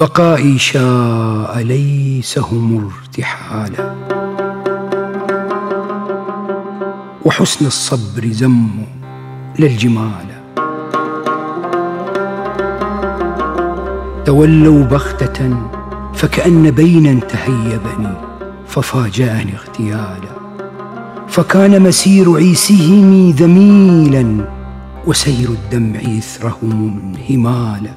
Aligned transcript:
بقائي 0.00 0.58
شاء 0.58 1.58
ليس 1.58 2.38
هم 2.38 2.90
ارتحالا. 2.90 3.94
وحسن 7.24 7.66
الصبر 7.66 8.24
ذم 8.24 8.70
للجمال 9.58 10.28
تولوا 14.24 14.84
بغتة 14.84 15.56
فكأن 16.14 16.70
بينا 16.70 17.20
تهيبني 17.20 18.14
ففاجأني 18.66 19.54
اغتيالا. 19.56 20.38
فكان 21.28 21.82
مسير 21.82 22.36
عيسهم 22.36 23.30
ذميلا 23.30 24.57
وسير 25.06 25.48
الدمع 25.48 26.00
إثرهم 26.18 27.14
انهمالا 27.14 27.90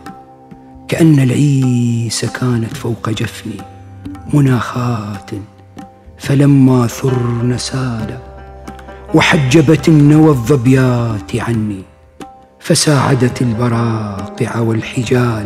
كأن 0.88 1.20
العيس 1.20 2.26
كانت 2.26 2.78
فوق 2.78 3.10
جفني 3.10 3.58
مناخات 4.34 5.32
فلما 6.18 6.88
ثرن 6.88 7.58
سالا 7.58 8.18
وحجبت 9.14 9.88
النوى 9.88 10.30
الظبيات 10.30 11.36
عني 11.36 11.84
فساعدت 12.60 13.42
البراقع 13.42 14.60
والحجال 14.60 15.46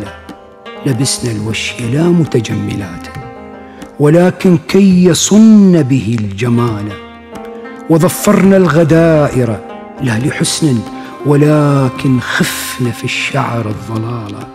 لبسنا 0.86 1.32
الوشي 1.32 1.90
لا 1.90 2.02
متجملات 2.08 3.08
ولكن 4.00 4.58
كي 4.68 5.04
يصن 5.04 5.82
به 5.82 6.16
الجمال 6.20 6.92
وظفرنا 7.90 8.56
الغدائر 8.56 9.60
لا 10.02 10.18
لحسن 10.18 10.78
ولكن 11.26 12.20
خفن 12.20 12.90
في 12.90 13.04
الشعر 13.04 13.66
الضلالا 13.68 14.46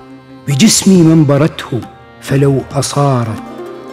بجسمي 0.47 1.01
منبرته 1.01 1.81
فلو 2.21 2.61
أصارت 2.71 3.41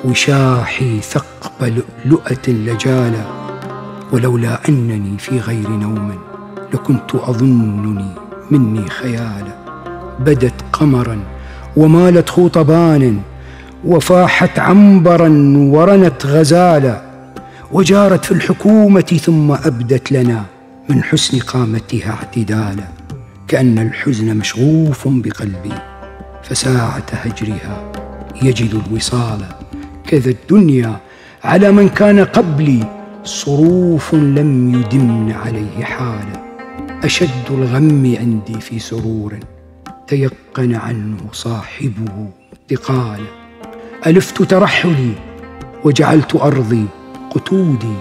وشاحي 0.05 1.01
ثقب 1.01 1.83
لؤلؤة 2.07 2.48
لجالا 2.48 3.25
ولولا 4.12 4.69
أنني 4.69 5.19
في 5.19 5.39
غير 5.39 5.69
نوم 5.69 6.19
لكنت 6.75 7.15
أظنني 7.15 8.15
مني 8.51 8.91
خيالا 8.91 9.59
بدت 10.20 10.55
قمرا 10.73 11.20
ومالت 11.77 12.29
خوطبان 12.29 13.20
وفاحت 13.85 14.59
عنبرا 14.59 15.29
ورنت 15.57 16.27
غزالا 16.27 17.03
وجارت 17.73 18.25
في 18.25 18.33
الحكومة 18.33 19.01
ثم 19.01 19.53
أبدت 19.53 20.13
لنا 20.13 20.45
من 20.89 21.03
حسن 21.03 21.39
قامتها 21.39 22.11
اعتدالا 22.11 22.89
كأن 23.48 23.78
الحزن 23.78 24.36
مشغوف 24.36 25.08
بقلبي 25.08 25.75
فساعة 26.42 27.06
هجرها 27.12 27.92
يجد 28.42 28.83
الوصال. 28.86 29.45
كذا 30.06 30.30
الدنيا 30.30 31.00
على 31.45 31.72
من 31.72 31.89
كان 31.89 32.25
قبلي 32.25 32.84
صروف 33.25 34.14
لم 34.14 34.75
يدمن 34.75 35.33
عليه 35.33 35.84
حالا. 35.84 36.45
أشد 37.05 37.47
الغم 37.50 38.17
عندي 38.20 38.61
في 38.61 38.78
سرور 38.78 39.39
تيقن 40.06 40.75
عنه 40.75 41.17
صاحبه 41.33 42.30
انتقالا. 42.52 43.27
ألفت 44.06 44.42
ترحلي 44.42 45.12
وجعلت 45.84 46.36
أرضي 46.36 46.84
قتودي 47.30 47.97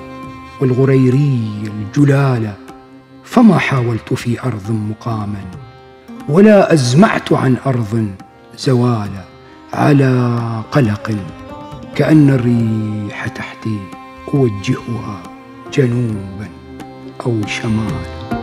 والغريري 0.62 1.50
الجلال. 1.64 2.52
فما 3.28 3.58
حاولت 3.58 4.14
في 4.14 4.42
أرض 4.42 4.72
مقاما 4.72 5.42
ولا 6.30 6.74
أزمعت 6.74 7.34
عن 7.34 7.58
أرض 7.66 8.12
زوالا 8.58 9.24
على 9.74 10.62
قلق 10.72 11.16
كأن 11.96 12.30
الريح 12.30 13.28
تحتي 13.28 13.80
أوجهها 14.34 15.24
جنوبا 15.74 16.50
أو 17.26 17.42
شمالا. 17.48 18.37